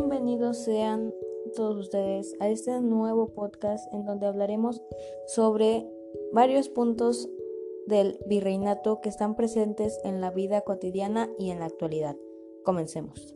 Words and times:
bienvenidos 0.00 0.56
sean 0.56 1.12
todos 1.54 1.76
ustedes 1.76 2.34
a 2.40 2.48
este 2.48 2.80
nuevo 2.80 3.34
podcast 3.34 3.92
en 3.92 4.06
donde 4.06 4.26
hablaremos 4.26 4.82
sobre 5.26 5.86
varios 6.32 6.70
puntos 6.70 7.28
del 7.86 8.18
virreinato 8.26 9.02
que 9.02 9.10
están 9.10 9.36
presentes 9.36 10.00
en 10.02 10.22
la 10.22 10.30
vida 10.30 10.62
cotidiana 10.62 11.28
y 11.38 11.50
en 11.50 11.58
la 11.58 11.66
actualidad. 11.66 12.16
Comencemos. 12.64 13.34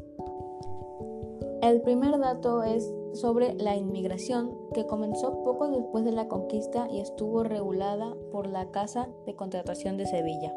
El 1.60 1.82
primer 1.82 2.18
dato 2.18 2.62
es 2.62 2.90
sobre 3.12 3.52
la 3.56 3.76
inmigración 3.76 4.56
que 4.72 4.86
comenzó 4.86 5.44
poco 5.44 5.68
después 5.68 6.06
de 6.06 6.12
la 6.12 6.28
conquista 6.28 6.88
y 6.90 7.00
estuvo 7.00 7.44
regulada 7.44 8.16
por 8.32 8.46
la 8.46 8.70
Casa 8.70 9.10
de 9.26 9.36
Contratación 9.36 9.98
de 9.98 10.06
Sevilla. 10.06 10.54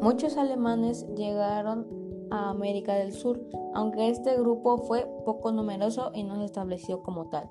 Muchos 0.00 0.38
alemanes 0.38 1.06
llegaron 1.14 1.99
a 2.30 2.50
América 2.50 2.94
del 2.94 3.12
Sur, 3.12 3.40
aunque 3.74 4.08
este 4.08 4.36
grupo 4.36 4.78
fue 4.78 5.06
poco 5.24 5.52
numeroso 5.52 6.10
y 6.14 6.24
no 6.24 6.36
se 6.36 6.44
estableció 6.44 7.02
como 7.02 7.26
tal. 7.26 7.50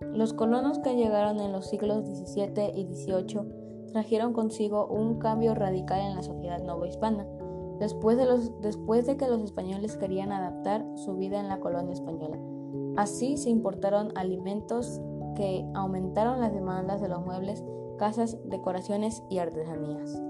Los 0.00 0.32
colonos 0.32 0.78
que 0.78 0.96
llegaron 0.96 1.40
en 1.40 1.52
los 1.52 1.68
siglos 1.68 2.04
XVII 2.04 2.72
y 2.74 2.86
XVIII 2.94 3.86
trajeron 3.92 4.32
consigo 4.32 4.86
un 4.86 5.18
cambio 5.18 5.54
radical 5.54 6.00
en 6.00 6.16
la 6.16 6.22
sociedad 6.22 6.62
novohispana, 6.62 7.26
después 7.78 8.16
de, 8.16 8.26
los, 8.26 8.60
después 8.60 9.06
de 9.06 9.16
que 9.16 9.28
los 9.28 9.42
españoles 9.42 9.96
querían 9.96 10.32
adaptar 10.32 10.84
su 10.96 11.14
vida 11.14 11.40
en 11.40 11.48
la 11.48 11.60
colonia 11.60 11.92
española. 11.92 12.38
Así 12.96 13.36
se 13.36 13.50
importaron 13.50 14.16
alimentos 14.16 15.00
que 15.36 15.64
aumentaron 15.74 16.40
las 16.40 16.52
demandas 16.52 17.00
de 17.00 17.08
los 17.08 17.24
muebles, 17.24 17.64
casas, 17.98 18.38
decoraciones 18.44 19.22
y 19.30 19.38
artesanías. 19.38 20.20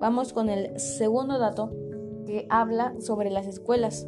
Vamos 0.00 0.32
con 0.32 0.48
el 0.48 0.78
segundo 0.78 1.38
dato 1.38 1.70
que 2.24 2.46
habla 2.50 2.94
sobre 3.00 3.30
las 3.30 3.46
escuelas. 3.46 4.06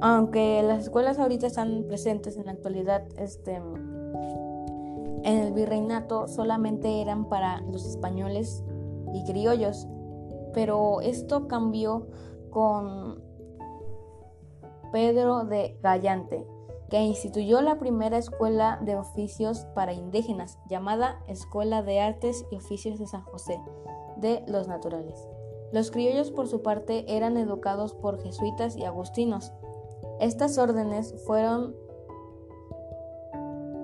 Aunque 0.00 0.62
las 0.62 0.84
escuelas 0.84 1.18
ahorita 1.18 1.46
están 1.46 1.84
presentes 1.88 2.36
en 2.36 2.46
la 2.46 2.52
actualidad, 2.52 3.04
este, 3.18 3.56
en 3.56 5.24
el 5.24 5.52
virreinato 5.52 6.28
solamente 6.28 7.02
eran 7.02 7.28
para 7.28 7.60
los 7.62 7.84
españoles 7.84 8.64
y 9.12 9.24
criollos, 9.24 9.88
pero 10.54 11.00
esto 11.00 11.48
cambió 11.48 12.06
con 12.50 13.22
Pedro 14.92 15.44
de 15.44 15.78
Gallante, 15.82 16.46
que 16.90 17.02
instituyó 17.02 17.60
la 17.60 17.78
primera 17.78 18.18
escuela 18.18 18.78
de 18.82 18.96
oficios 18.96 19.66
para 19.74 19.92
indígenas, 19.92 20.58
llamada 20.68 21.22
Escuela 21.26 21.82
de 21.82 22.00
Artes 22.00 22.46
y 22.50 22.56
Oficios 22.56 22.98
de 22.98 23.06
San 23.06 23.22
José 23.22 23.60
de 24.16 24.42
los 24.46 24.68
Naturales. 24.68 25.28
Los 25.72 25.90
criollos, 25.90 26.30
por 26.30 26.48
su 26.48 26.62
parte, 26.62 27.04
eran 27.08 27.36
educados 27.36 27.94
por 27.94 28.22
jesuitas 28.22 28.76
y 28.76 28.84
agustinos. 28.84 29.52
Estas 30.20 30.58
órdenes 30.58 31.14
fueron 31.26 31.74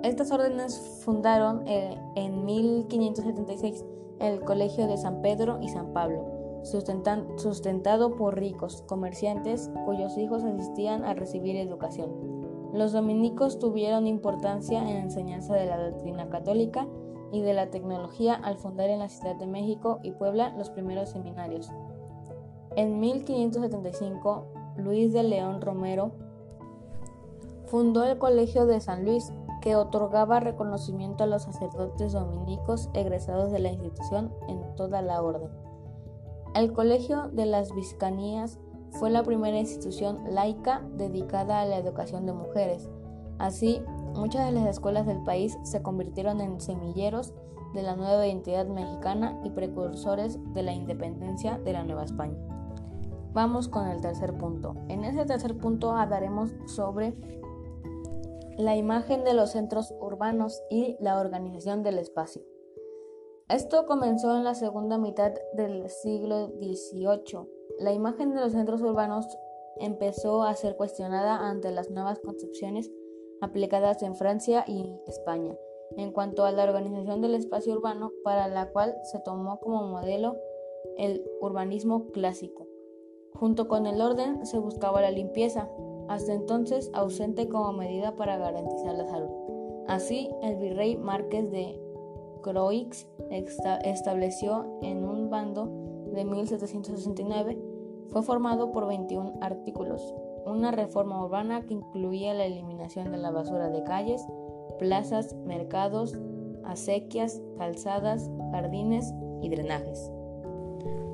estas 0.02 0.30
órdenes 0.32 0.78
fundaron 1.02 1.66
eh, 1.66 1.98
en 2.14 2.44
1576 2.44 3.86
el 4.20 4.40
Colegio 4.40 4.86
de 4.86 4.98
San 4.98 5.22
Pedro 5.22 5.58
y 5.62 5.68
San 5.70 5.94
Pablo, 5.94 6.60
sustentado 7.36 8.14
por 8.14 8.38
ricos 8.38 8.82
comerciantes 8.82 9.70
cuyos 9.86 10.18
hijos 10.18 10.44
asistían 10.44 11.05
a 11.05 11.14
recibir 11.14 11.56
educación. 11.56 12.34
Los 12.74 12.92
dominicos 12.92 13.58
tuvieron 13.58 14.06
importancia 14.06 14.80
en 14.80 14.94
la 14.94 15.00
enseñanza 15.00 15.55
de 15.55 15.66
la 15.66 15.90
doctrina 15.90 16.28
católica 16.28 16.86
y 17.33 17.42
de 17.42 17.55
la 17.55 17.70
tecnología 17.70 18.34
al 18.34 18.56
fundar 18.56 18.91
en 18.91 19.00
la 19.00 19.08
Ciudad 19.08 19.36
de 19.36 19.47
México 19.47 20.00
y 20.03 20.12
Puebla 20.12 20.55
los 20.56 20.70
primeros 20.70 21.11
seminarios. 21.11 21.70
En 22.77 23.00
1575, 23.00 24.47
Luis 24.77 25.12
de 25.12 25.22
León 25.22 25.61
Romero 25.61 26.12
fundó 27.67 28.05
el 28.05 28.19
Colegio 28.19 28.67
de 28.67 28.80
San 28.80 29.05
Luis, 29.05 29.33
que 29.61 29.77
otorgaba 29.77 30.40
reconocimiento 30.40 31.24
a 31.24 31.27
los 31.27 31.42
sacerdotes 31.42 32.12
dominicos 32.12 32.90
egresados 32.92 33.51
de 33.51 33.61
la 33.61 33.70
institución 33.70 34.33
en 34.48 34.61
toda 34.77 35.01
la 35.01 35.23
orden. 35.23 35.48
El 36.55 36.73
Colegio 36.73 37.29
de 37.33 37.46
las 37.46 37.74
Vizcanías 37.74 38.58
fue 38.91 39.11
la 39.11 39.23
primera 39.23 39.58
institución 39.58 40.20
laica 40.30 40.83
dedicada 40.96 41.61
a 41.61 41.67
la 41.67 41.79
educación 41.79 42.27
de 42.27 42.33
mujeres. 42.33 42.89
Así, 43.39 43.83
Muchas 44.14 44.47
de 44.47 44.52
las 44.52 44.69
escuelas 44.69 45.07
del 45.07 45.23
país 45.25 45.58
se 45.64 45.83
convirtieron 45.83 46.41
en 46.41 46.61
semilleros 46.61 47.35
de 47.75 47.83
la 47.83 47.97
nueva 47.97 48.27
identidad 48.27 48.67
mexicana 48.67 49.41
y 49.45 49.51
precursores 49.51 50.39
de 50.55 50.63
la 50.63 50.73
independencia 50.73 51.58
de 51.58 51.73
la 51.73 51.83
Nueva 51.83 52.05
España. 52.05 52.39
Vamos 53.33 53.67
con 53.67 53.89
el 53.89 54.01
tercer 54.01 54.39
punto. 54.39 54.77
En 54.89 55.03
ese 55.03 55.24
tercer 55.27 55.58
punto 55.58 55.91
hablaremos 55.91 56.55
sobre 56.67 57.17
la 58.57 58.77
imagen 58.77 59.24
de 59.24 59.35
los 59.35 59.51
centros 59.51 59.92
urbanos 60.01 60.63
y 60.70 60.97
la 61.01 61.19
organización 61.19 61.83
del 61.83 61.98
espacio. 61.98 62.42
Esto 63.48 63.86
comenzó 63.86 64.36
en 64.36 64.45
la 64.45 64.55
segunda 64.55 64.97
mitad 64.97 65.33
del 65.55 65.91
siglo 65.91 66.53
XVIII. 66.61 67.48
La 67.80 67.92
imagen 67.92 68.33
de 68.33 68.41
los 68.41 68.53
centros 68.53 68.80
urbanos 68.80 69.27
empezó 69.80 70.45
a 70.45 70.55
ser 70.55 70.77
cuestionada 70.77 71.48
ante 71.48 71.73
las 71.73 71.91
nuevas 71.91 72.20
concepciones 72.20 72.92
aplicadas 73.40 74.02
en 74.02 74.14
Francia 74.14 74.64
y 74.67 74.96
España, 75.06 75.56
en 75.96 76.12
cuanto 76.12 76.45
a 76.45 76.52
la 76.52 76.64
organización 76.64 77.20
del 77.20 77.34
espacio 77.34 77.74
urbano, 77.74 78.12
para 78.22 78.48
la 78.48 78.70
cual 78.70 78.96
se 79.02 79.20
tomó 79.20 79.61
como 79.61 79.86
modelo 79.86 80.36
el 80.96 81.24
urbanismo 81.40 82.11
clásico. 82.12 82.67
Junto 83.34 83.68
con 83.68 83.86
el 83.86 84.00
orden 84.00 84.46
se 84.46 84.58
buscaba 84.58 85.00
la 85.00 85.11
limpieza, 85.11 85.68
hasta 86.08 86.34
entonces 86.34 86.90
ausente 86.94 87.48
como 87.48 87.73
medida 87.73 88.14
para 88.17 88.39
garantizar 88.39 88.94
la 88.94 89.06
salud. 89.06 89.30
Así, 89.86 90.30
el 90.42 90.56
virrey 90.56 90.96
Márquez 90.96 91.50
de 91.50 91.80
Croix 92.42 93.06
estableció 93.30 94.78
en 94.83 95.05
un 95.05 95.30
bando 95.30 95.68
de 96.12 96.24
1769, 96.24 97.58
fue 98.11 98.23
formado 98.23 98.70
por 98.70 98.86
21 98.86 99.39
artículos, 99.40 100.14
una 100.46 100.70
reforma 100.70 101.24
urbana 101.24 101.62
que 101.62 101.74
incluía 101.74 102.34
la 102.34 102.46
eliminación 102.46 103.12
de 103.12 103.18
la 103.18 103.30
basura 103.30 103.70
de 103.70 103.82
calles, 103.82 104.24
plazas, 104.78 105.34
mercados, 105.46 106.18
acequias, 106.64 107.42
calzadas, 107.58 108.30
jardines 108.52 109.12
y 109.42 109.48
drenajes. 109.48 110.10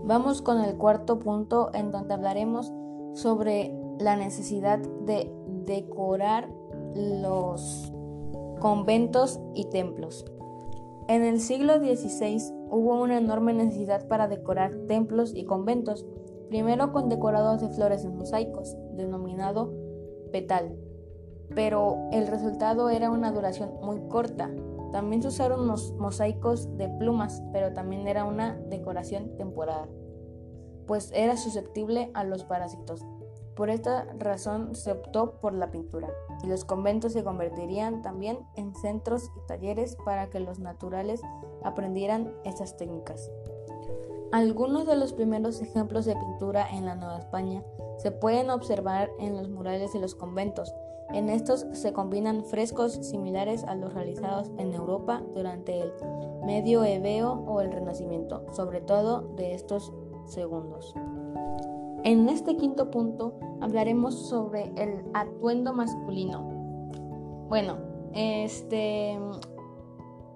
Vamos 0.05 0.43
con 0.43 0.61
el 0.61 0.77
cuarto 0.77 1.19
punto 1.19 1.71
en 1.75 1.91
donde 1.91 2.15
hablaremos 2.15 2.73
sobre 3.15 3.73
la 3.99 4.17
necesidad 4.17 4.79
de 4.79 5.33
decorar 5.65 6.49
los 6.95 7.93
conventos 8.61 9.41
y 9.55 9.67
templos. 9.67 10.25
En 11.09 11.25
el 11.25 11.41
siglo 11.41 11.79
XVI 11.79 12.41
hubo 12.71 13.01
una 13.01 13.19
enorme 13.19 13.53
necesidad 13.53 14.07
para 14.07 14.29
decorar 14.29 14.73
templos 14.87 15.33
y 15.35 15.45
conventos, 15.45 16.07
primero 16.51 16.93
con 16.93 17.09
decorados 17.09 17.61
de 17.61 17.69
flores 17.69 18.05
en 18.05 18.17
mosaicos, 18.17 18.77
denominado 18.97 19.73
petal, 20.33 20.77
pero 21.55 21.97
el 22.13 22.27
resultado 22.27 22.91
era 22.91 23.11
una 23.11 23.33
duración 23.33 23.73
muy 23.83 24.01
corta. 24.09 24.51
También 24.93 25.23
se 25.23 25.29
usaron 25.29 25.61
unos 25.61 25.95
mosaicos 25.95 26.77
de 26.77 26.89
plumas, 26.89 27.41
pero 27.53 27.73
también 27.73 28.09
era 28.09 28.25
una 28.25 28.57
decoración 28.69 29.37
temporal, 29.37 29.89
pues 30.87 31.13
era 31.15 31.37
susceptible 31.37 32.11
a 32.15 32.25
los 32.25 32.43
parásitos. 32.43 33.07
Por 33.55 33.71
esta 33.71 34.07
razón 34.19 34.75
se 34.75 34.91
optó 34.91 35.41
por 35.41 35.53
la 35.53 35.71
pintura, 35.71 36.09
y 36.43 36.49
los 36.49 36.65
conventos 36.65 37.13
se 37.13 37.23
convertirían 37.23 38.03
también 38.03 38.41
en 38.57 38.75
centros 38.75 39.31
y 39.37 39.47
talleres 39.47 39.97
para 40.05 40.31
que 40.31 40.41
los 40.41 40.59
naturales 40.59 41.21
aprendieran 41.63 42.33
estas 42.45 42.77
técnicas. 42.77 43.31
Algunos 44.33 44.87
de 44.87 44.95
los 44.95 45.13
primeros 45.13 45.61
ejemplos 45.61 46.05
de 46.05 46.15
pintura 46.15 46.65
en 46.71 46.87
la 46.87 46.95
Nueva 46.95 47.19
España 47.19 47.65
se 47.99 48.13
pueden 48.13 48.51
observar 48.51 49.11
en 49.19 49.37
los 49.37 49.49
murales 49.49 49.93
de 49.93 49.99
los 49.99 50.15
conventos. 50.15 50.73
En 51.13 51.29
estos 51.29 51.67
se 51.73 51.93
combinan 51.93 52.45
frescos 52.45 52.93
similares 52.93 53.65
a 53.65 53.75
los 53.75 53.93
realizados 53.93 54.53
en 54.57 54.73
Europa 54.73 55.21
durante 55.35 55.81
el 55.81 55.93
medioevo 56.47 57.45
o 57.49 57.61
el 57.61 57.73
Renacimiento, 57.73 58.47
sobre 58.53 58.81
todo 58.81 59.23
de 59.35 59.55
estos 59.55 59.93
segundos. 60.27 60.95
En 62.05 62.29
este 62.29 62.57
quinto 62.57 62.89
punto 62.93 63.35
hablaremos 63.61 64.29
sobre 64.29 64.73
el 64.77 65.05
atuendo 65.13 65.73
masculino. 65.73 66.43
Bueno, 67.49 67.79
este 68.15 69.19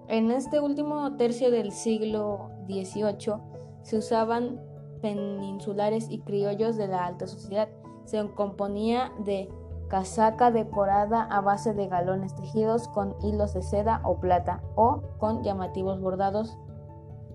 en 0.09 0.31
este 0.33 0.59
último 0.59 1.17
tercio 1.17 1.53
del 1.53 1.71
siglo 1.71 2.51
XVIII 2.67 3.55
se 3.85 3.99
usaban 3.99 4.61
peninsulares 5.01 6.11
y 6.11 6.21
criollos 6.21 6.77
de 6.77 6.89
la 6.89 7.07
alta 7.07 7.27
sociedad. 7.27 7.69
Se 8.07 8.27
componía 8.31 9.13
de 9.25 9.49
casaca 9.89 10.51
decorada 10.51 11.23
a 11.23 11.41
base 11.41 11.75
de 11.75 11.87
galones 11.87 12.35
tejidos 12.35 12.89
con 12.89 13.15
hilos 13.23 13.55
de 13.55 13.63
seda 13.63 14.01
o 14.03 14.17
plata 14.17 14.63
o 14.75 15.03
con 15.19 15.43
llamativos 15.43 16.01
bordados, 16.01 16.57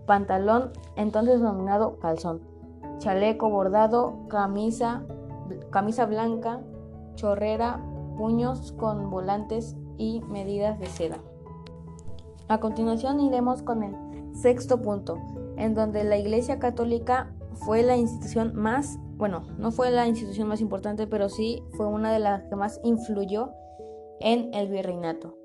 pantalón 0.06 0.72
entonces 0.96 1.40
denominado 1.40 2.00
calzón, 2.00 2.42
chaleco 2.98 3.50
bordado, 3.50 4.28
camisa, 4.28 5.04
camisa 5.70 6.06
blanca, 6.06 6.62
chorrera, 7.16 7.80
puños 8.18 8.72
con 8.74 9.10
volantes 9.10 9.78
y 9.98 10.22
medidas 10.22 10.80
de 10.80 10.88
seda. 10.88 11.20
A 12.48 12.60
continuación 12.60 13.20
iremos 13.20 13.62
con 13.62 13.84
el 13.84 13.96
sexto 14.34 14.82
punto, 14.82 15.18
en 15.60 15.76
donde 15.76 16.04
la 16.04 16.18
Iglesia 16.18 16.58
Católica 16.58 17.36
fue 17.66 17.84
la 17.84 17.98
institución 17.98 18.56
más, 18.56 18.98
bueno, 19.18 19.46
no 19.58 19.72
fue 19.72 19.92
la 19.92 20.08
institución 20.08 20.48
más 20.48 20.62
importante, 20.62 21.06
pero 21.06 21.30
sí 21.30 21.62
fue 21.76 21.88
una 21.88 22.12
de 22.14 22.20
las 22.20 22.44
que 22.48 22.56
más 22.56 22.80
influyó 22.84 23.52
en 24.22 24.54
el 24.54 24.70
virreinato. 24.70 25.36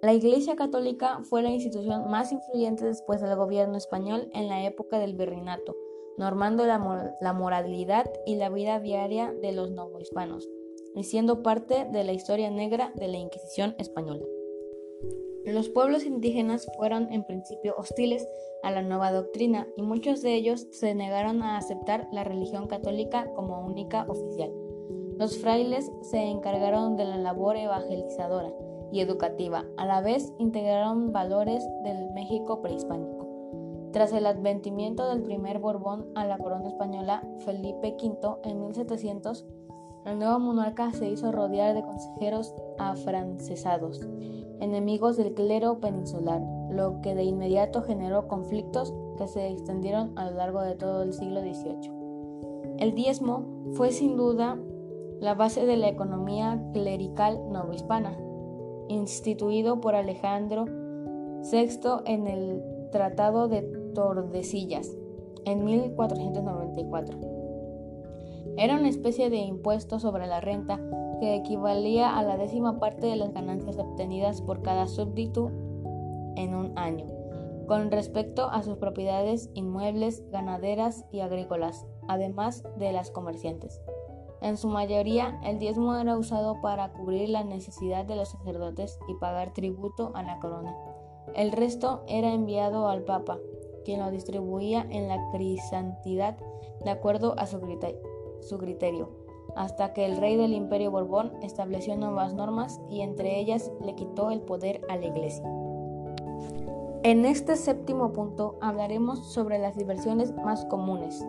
La 0.00 0.14
Iglesia 0.14 0.54
Católica 0.54 1.20
fue 1.24 1.42
la 1.42 1.50
institución 1.50 2.08
más 2.08 2.30
influyente 2.30 2.84
después 2.84 3.20
del 3.20 3.34
gobierno 3.34 3.76
español 3.76 4.30
en 4.32 4.48
la 4.48 4.64
época 4.64 5.00
del 5.00 5.14
virreinato, 5.14 5.76
normando 6.16 6.64
la, 6.64 6.78
moralidad 7.32 8.08
y 8.24 8.36
la 8.36 8.48
vida 8.48 8.78
diaria 8.78 9.34
de 9.42 9.50
los 9.50 9.72
novohispanos, 9.72 10.48
y 10.94 11.02
siendo 11.02 11.42
parte 11.42 11.84
de 11.90 12.04
la 12.04 12.12
historia 12.12 12.48
negra 12.50 12.92
de 12.94 13.08
la 13.08 13.18
Inquisición 13.18 13.74
española. 13.78 14.24
Los 15.48 15.70
pueblos 15.70 16.04
indígenas 16.04 16.70
fueron 16.76 17.10
en 17.10 17.24
principio 17.24 17.74
hostiles 17.78 18.28
a 18.62 18.70
la 18.70 18.82
nueva 18.82 19.12
doctrina 19.12 19.66
y 19.78 19.82
muchos 19.82 20.20
de 20.20 20.34
ellos 20.34 20.66
se 20.72 20.94
negaron 20.94 21.42
a 21.42 21.56
aceptar 21.56 22.06
la 22.12 22.22
religión 22.22 22.66
católica 22.66 23.32
como 23.34 23.64
única 23.64 24.04
oficial. 24.08 24.52
Los 25.16 25.38
frailes 25.38 25.90
se 26.02 26.18
encargaron 26.18 26.96
de 26.96 27.06
la 27.06 27.16
labor 27.16 27.56
evangelizadora 27.56 28.52
y 28.92 29.00
educativa. 29.00 29.64
A 29.78 29.86
la 29.86 30.02
vez 30.02 30.34
integraron 30.38 31.12
valores 31.12 31.66
del 31.82 32.10
México 32.10 32.60
prehispánico. 32.60 33.26
Tras 33.92 34.12
el 34.12 34.26
adventimiento 34.26 35.08
del 35.08 35.22
primer 35.22 35.60
Borbón 35.60 36.08
a 36.14 36.26
la 36.26 36.36
corona 36.36 36.68
española, 36.68 37.26
Felipe 37.38 37.96
V, 37.98 38.36
en 38.44 38.60
1700, 38.60 39.46
el 40.04 40.18
nuevo 40.18 40.38
monarca 40.40 40.92
se 40.92 41.08
hizo 41.08 41.32
rodear 41.32 41.74
de 41.74 41.82
consejeros 41.82 42.54
afrancesados, 42.78 44.06
enemigos 44.60 45.16
del 45.16 45.34
clero 45.34 45.80
peninsular, 45.80 46.42
lo 46.70 47.00
que 47.00 47.14
de 47.14 47.24
inmediato 47.24 47.82
generó 47.82 48.28
conflictos 48.28 48.94
que 49.16 49.26
se 49.26 49.48
extendieron 49.48 50.16
a 50.18 50.30
lo 50.30 50.36
largo 50.36 50.62
de 50.62 50.74
todo 50.74 51.02
el 51.02 51.12
siglo 51.12 51.40
XVIII. 51.40 51.92
El 52.78 52.94
diezmo 52.94 53.44
fue 53.72 53.90
sin 53.90 54.16
duda 54.16 54.58
la 55.20 55.34
base 55.34 55.66
de 55.66 55.76
la 55.76 55.88
economía 55.88 56.62
clerical 56.72 57.40
novohispana, 57.50 58.16
instituido 58.88 59.80
por 59.80 59.94
Alejandro 59.94 60.66
VI 61.50 62.02
en 62.06 62.26
el 62.26 62.62
Tratado 62.92 63.48
de 63.48 63.62
Tordesillas 63.94 64.96
en 65.44 65.64
1494. 65.64 67.18
Era 68.56 68.76
una 68.76 68.88
especie 68.88 69.30
de 69.30 69.38
impuesto 69.38 69.98
sobre 70.00 70.26
la 70.26 70.40
renta 70.40 70.80
que 71.20 71.34
equivalía 71.34 72.18
a 72.18 72.22
la 72.22 72.36
décima 72.36 72.78
parte 72.78 73.06
de 73.06 73.16
las 73.16 73.32
ganancias 73.32 73.78
obtenidas 73.78 74.42
por 74.42 74.62
cada 74.62 74.86
súbdito 74.86 75.50
en 76.36 76.54
un 76.54 76.78
año, 76.78 77.06
con 77.66 77.90
respecto 77.90 78.48
a 78.50 78.62
sus 78.62 78.76
propiedades 78.78 79.50
inmuebles, 79.54 80.24
ganaderas 80.30 81.04
y 81.10 81.20
agrícolas, 81.20 81.86
además 82.06 82.64
de 82.78 82.92
las 82.92 83.10
comerciantes. 83.10 83.80
En 84.40 84.56
su 84.56 84.68
mayoría, 84.68 85.40
el 85.42 85.58
diezmo 85.58 85.96
era 85.96 86.16
usado 86.16 86.60
para 86.60 86.92
cubrir 86.92 87.28
la 87.28 87.42
necesidad 87.42 88.04
de 88.04 88.14
los 88.14 88.28
sacerdotes 88.28 88.98
y 89.08 89.14
pagar 89.14 89.52
tributo 89.52 90.12
a 90.14 90.22
la 90.22 90.38
corona. 90.38 90.76
El 91.34 91.50
resto 91.52 92.04
era 92.06 92.32
enviado 92.32 92.88
al 92.88 93.02
Papa, 93.02 93.38
quien 93.84 94.00
lo 94.00 94.10
distribuía 94.10 94.86
en 94.90 95.08
la 95.08 95.30
crisantidad 95.32 96.36
de 96.84 96.90
acuerdo 96.90 97.34
a 97.38 97.46
su, 97.46 97.58
criterio, 97.60 99.10
hasta 99.56 99.92
que 99.92 100.06
el 100.06 100.16
rey 100.16 100.36
del 100.36 100.52
Imperio 100.52 100.90
Borbón 100.90 101.32
estableció 101.42 101.96
nuevas 101.96 102.34
normas 102.34 102.80
y 102.88 103.00
entre 103.00 103.38
ellas 103.38 103.70
le 103.84 103.94
quitó 103.94 104.30
el 104.30 104.40
poder 104.40 104.80
a 104.88 104.96
la 104.96 105.06
Iglesia. 105.06 105.44
En 107.02 107.24
este 107.24 107.56
séptimo 107.56 108.12
punto 108.12 108.58
hablaremos 108.60 109.32
sobre 109.32 109.58
las 109.58 109.76
diversiones 109.76 110.34
más 110.34 110.64
comunes, 110.66 111.24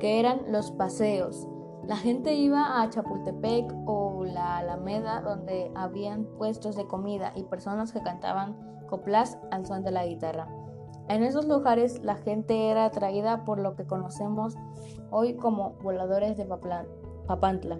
que 0.00 0.18
eran 0.18 0.42
los 0.48 0.70
paseos, 0.72 1.48
la 1.86 1.96
gente 1.96 2.32
iba 2.34 2.80
a 2.80 2.88
Chapultepec 2.88 3.74
o 3.84 4.24
la 4.24 4.56
Alameda 4.56 5.20
donde 5.20 5.70
habían 5.74 6.24
puestos 6.24 6.76
de 6.76 6.86
comida 6.86 7.32
y 7.36 7.42
personas 7.42 7.92
que 7.92 8.02
cantaban 8.02 8.56
coplas 8.88 9.38
al 9.50 9.66
son 9.66 9.82
de 9.82 9.90
la 9.90 10.06
guitarra. 10.06 10.48
En 11.08 11.22
esos 11.22 11.44
lugares 11.44 12.02
la 12.02 12.14
gente 12.14 12.70
era 12.70 12.86
atraída 12.86 13.44
por 13.44 13.58
lo 13.58 13.76
que 13.76 13.86
conocemos 13.86 14.54
hoy 15.10 15.34
como 15.34 15.74
voladores 15.82 16.38
de 16.38 16.46
Papantla, 17.26 17.78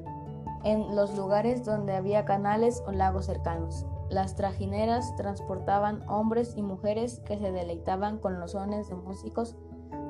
en 0.64 0.94
los 0.94 1.16
lugares 1.16 1.64
donde 1.64 1.94
había 1.94 2.24
canales 2.24 2.82
o 2.86 2.92
lagos 2.92 3.26
cercanos. 3.26 3.86
Las 4.10 4.34
trajineras 4.36 5.14
transportaban 5.16 6.02
hombres 6.08 6.54
y 6.56 6.62
mujeres 6.62 7.20
que 7.20 7.38
se 7.38 7.52
deleitaban 7.52 8.18
con 8.18 8.40
los 8.40 8.52
sones 8.52 8.88
de 8.88 8.94
músicos 8.94 9.56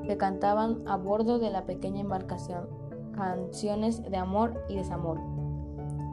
que 0.05 0.17
cantaban 0.17 0.87
a 0.87 0.97
bordo 0.97 1.39
de 1.39 1.49
la 1.49 1.65
pequeña 1.65 2.01
embarcación 2.01 2.85
canciones 3.15 4.03
de 4.03 4.17
amor 4.17 4.63
y 4.67 4.75
desamor. 4.75 5.19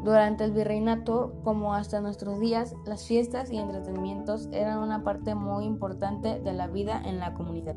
Durante 0.05 0.45
el 0.45 0.53
virreinato, 0.53 1.35
como 1.45 1.75
hasta 1.75 2.01
nuestros 2.01 2.41
días, 2.41 2.75
las 2.87 3.07
fiestas 3.07 3.53
y 3.53 3.59
entretenimientos 3.59 4.49
eran 4.53 4.79
una 4.79 5.05
parte 5.05 5.35
muy 5.35 5.65
importante 5.65 6.41
de 6.41 6.53
la 6.53 6.67
vida 6.67 7.01
en 7.05 7.21
la 7.21 7.35
comunidad, 7.35 7.77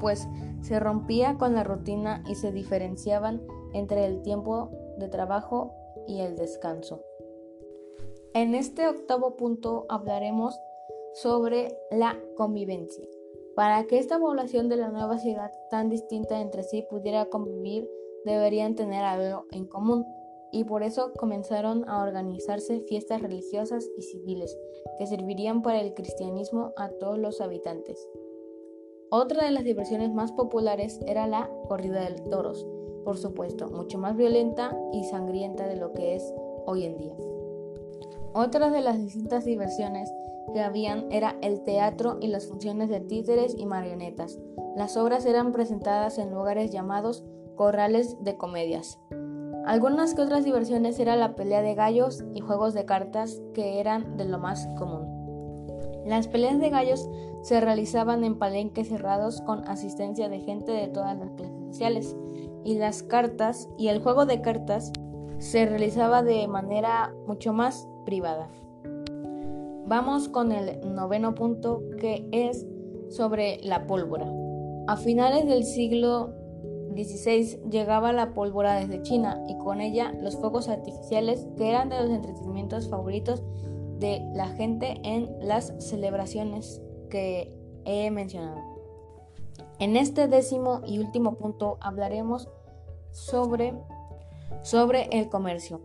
pues 0.00 0.28
se 0.60 0.78
rompía 0.78 1.38
con 1.38 1.54
la 1.54 1.64
rutina 1.64 2.22
y 2.28 2.34
se 2.34 2.52
diferenciaban 2.52 3.40
entre 3.72 4.04
el 4.06 4.22
tiempo 4.22 4.70
de 4.98 5.08
trabajo 5.08 5.74
y 6.06 6.20
el 6.20 6.36
descanso. 6.36 7.02
En 8.34 8.54
este 8.54 8.88
octavo 8.88 9.36
punto 9.36 9.86
hablaremos 9.88 10.58
sobre 11.14 11.76
la 11.90 12.18
convivencia. 12.36 13.06
Para 13.54 13.84
que 13.84 13.98
esta 13.98 14.18
población 14.18 14.68
de 14.68 14.78
la 14.78 14.88
nueva 14.88 15.18
ciudad 15.18 15.52
tan 15.70 15.90
distinta 15.90 16.40
entre 16.40 16.62
sí 16.62 16.86
pudiera 16.88 17.26
convivir 17.26 17.88
deberían 18.24 18.74
tener 18.74 19.04
algo 19.04 19.44
en 19.50 19.66
común 19.66 20.06
y 20.50 20.64
por 20.64 20.82
eso 20.82 21.12
comenzaron 21.18 21.88
a 21.88 22.02
organizarse 22.02 22.80
fiestas 22.80 23.20
religiosas 23.20 23.88
y 23.96 24.02
civiles 24.02 24.56
que 24.98 25.06
servirían 25.06 25.62
para 25.62 25.80
el 25.80 25.94
cristianismo 25.94 26.72
a 26.76 26.88
todos 26.88 27.18
los 27.18 27.40
habitantes. 27.40 28.08
Otra 29.10 29.44
de 29.44 29.50
las 29.50 29.64
diversiones 29.64 30.12
más 30.12 30.32
populares 30.32 30.98
era 31.06 31.26
la 31.26 31.50
corrida 31.68 32.08
de 32.08 32.20
toros, 32.30 32.66
por 33.04 33.18
supuesto, 33.18 33.68
mucho 33.68 33.98
más 33.98 34.16
violenta 34.16 34.76
y 34.92 35.04
sangrienta 35.04 35.66
de 35.66 35.76
lo 35.76 35.92
que 35.92 36.16
es 36.16 36.34
hoy 36.66 36.84
en 36.84 36.98
día. 36.98 37.14
Otra 38.34 38.70
de 38.70 38.80
las 38.80 38.98
distintas 38.98 39.44
diversiones 39.44 40.12
que 40.52 40.60
habían 40.60 41.10
era 41.10 41.36
el 41.42 41.62
teatro 41.62 42.18
y 42.20 42.28
las 42.28 42.46
funciones 42.46 42.88
de 42.88 43.00
títeres 43.00 43.54
y 43.58 43.66
marionetas. 43.66 44.38
Las 44.76 44.96
obras 44.96 45.26
eran 45.26 45.52
presentadas 45.52 46.18
en 46.18 46.30
lugares 46.30 46.70
llamados 46.70 47.24
corrales 47.56 48.16
de 48.22 48.36
comedias. 48.36 48.98
Algunas 49.66 50.14
que 50.14 50.22
otras 50.22 50.44
diversiones 50.44 50.98
era 50.98 51.14
la 51.14 51.36
pelea 51.36 51.62
de 51.62 51.74
gallos 51.74 52.24
y 52.34 52.40
juegos 52.40 52.74
de 52.74 52.84
cartas 52.84 53.40
que 53.54 53.78
eran 53.78 54.16
de 54.16 54.24
lo 54.24 54.38
más 54.38 54.66
común. 54.78 55.22
Las 56.06 56.26
peleas 56.26 56.58
de 56.58 56.70
gallos 56.70 57.08
se 57.42 57.60
realizaban 57.60 58.24
en 58.24 58.38
palenques 58.38 58.88
cerrados 58.88 59.40
con 59.42 59.68
asistencia 59.68 60.28
de 60.28 60.40
gente 60.40 60.72
de 60.72 60.88
todas 60.88 61.16
las 61.16 61.30
clases 61.32 61.56
sociales 61.68 62.16
y 62.64 62.76
las 62.76 63.02
cartas 63.02 63.68
y 63.78 63.88
el 63.88 64.00
juego 64.00 64.26
de 64.26 64.40
cartas 64.40 64.92
se 65.38 65.66
realizaba 65.66 66.22
de 66.22 66.46
manera 66.48 67.14
mucho 67.26 67.52
más 67.52 67.88
privada. 68.04 68.48
Vamos 69.86 70.28
con 70.28 70.52
el 70.52 70.94
noveno 70.94 71.34
punto 71.34 71.82
que 71.98 72.26
es 72.32 72.66
sobre 73.08 73.58
la 73.62 73.86
pólvora. 73.86 74.32
A 74.86 74.96
finales 74.96 75.46
del 75.46 75.64
siglo 75.64 76.32
16 76.94 77.60
llegaba 77.70 78.12
la 78.12 78.34
pólvora 78.34 78.74
desde 78.74 79.02
China 79.02 79.42
y 79.48 79.56
con 79.58 79.80
ella 79.80 80.12
los 80.20 80.36
fuegos 80.36 80.68
artificiales 80.68 81.46
que 81.56 81.68
eran 81.68 81.88
de 81.88 82.00
los 82.00 82.10
entretenimientos 82.10 82.88
favoritos 82.88 83.42
de 83.98 84.22
la 84.34 84.48
gente 84.48 85.00
en 85.04 85.30
las 85.40 85.74
celebraciones 85.78 86.82
que 87.10 87.52
he 87.84 88.10
mencionado. 88.10 88.71
En 89.82 89.96
este 89.96 90.28
décimo 90.28 90.80
y 90.86 91.00
último 91.00 91.34
punto 91.34 91.76
hablaremos 91.80 92.48
sobre, 93.10 93.74
sobre 94.62 95.08
el 95.10 95.28
comercio. 95.28 95.80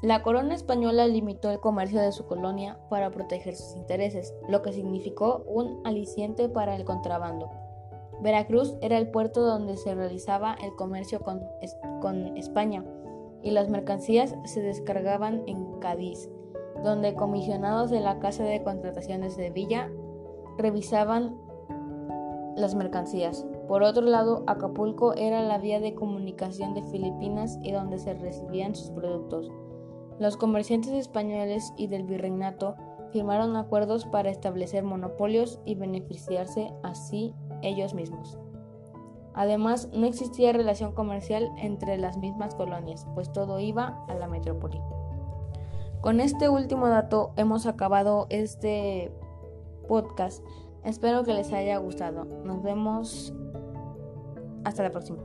La 0.00 0.22
corona 0.22 0.54
española 0.54 1.06
limitó 1.06 1.50
el 1.50 1.60
comercio 1.60 2.00
de 2.00 2.12
su 2.12 2.24
colonia 2.24 2.78
para 2.88 3.10
proteger 3.10 3.54
sus 3.54 3.76
intereses, 3.76 4.34
lo 4.48 4.62
que 4.62 4.72
significó 4.72 5.44
un 5.46 5.82
aliciente 5.84 6.48
para 6.48 6.76
el 6.76 6.86
contrabando. 6.86 7.50
Veracruz 8.22 8.74
era 8.80 8.96
el 8.96 9.10
puerto 9.10 9.42
donde 9.42 9.76
se 9.76 9.94
realizaba 9.94 10.56
el 10.62 10.74
comercio 10.74 11.20
con, 11.20 11.42
España 12.38 12.86
y 13.42 13.50
las 13.50 13.68
mercancías 13.68 14.34
se 14.46 14.62
descargaban 14.62 15.42
en 15.46 15.78
Cádiz, 15.78 16.30
donde 16.82 17.14
comisionados 17.14 17.90
de 17.90 18.00
la 18.00 18.18
Casa 18.18 18.44
de 18.44 18.62
Contrataciones 18.62 19.36
de 19.36 19.50
Villa 19.50 19.90
revisaban 20.56 21.36
las 22.56 22.74
mercancías. 22.74 23.46
Por 23.68 23.82
otro 23.82 24.02
lado, 24.02 24.42
Acapulco 24.46 25.14
era 25.14 25.42
la 25.42 25.58
vía 25.58 25.78
de 25.78 25.94
comunicación 25.94 26.74
de 26.74 26.82
Filipinas 26.82 27.58
y 27.62 27.72
donde 27.72 27.98
se 27.98 28.14
recibían 28.14 28.74
sus 28.74 28.90
productos. 28.90 29.50
Los 30.18 30.36
comerciantes 30.36 30.92
españoles 30.92 31.72
y 31.76 31.86
del 31.88 32.04
virreinato 32.04 32.74
firmaron 33.12 33.56
acuerdos 33.56 34.06
para 34.06 34.30
establecer 34.30 34.82
monopolios 34.82 35.60
y 35.64 35.74
beneficiarse 35.74 36.72
así 36.82 37.34
ellos 37.62 37.94
mismos. 37.94 38.38
Además, 39.34 39.90
no 39.92 40.06
existía 40.06 40.52
relación 40.52 40.92
comercial 40.92 41.50
entre 41.58 41.98
las 41.98 42.16
mismas 42.16 42.54
colonias, 42.54 43.06
pues 43.14 43.30
todo 43.30 43.60
iba 43.60 44.02
a 44.08 44.14
la 44.14 44.28
metrópoli. 44.28 44.80
Con 46.00 46.20
este 46.20 46.48
último 46.48 46.88
dato 46.88 47.32
hemos 47.36 47.66
acabado 47.66 48.26
este 48.30 49.12
podcast. 49.88 50.42
Espero 50.86 51.24
que 51.24 51.34
les 51.34 51.52
haya 51.52 51.78
gustado. 51.78 52.24
Nos 52.44 52.62
vemos 52.62 53.34
hasta 54.62 54.84
la 54.84 54.90
próxima. 54.92 55.18